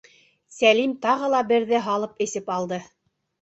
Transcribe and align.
Сәлим 0.59 0.95
тағы 1.03 1.29
ла 1.33 1.41
берҙе 1.51 1.83
һалып 1.89 2.25
эсеп 2.27 2.51
алды. 2.57 2.81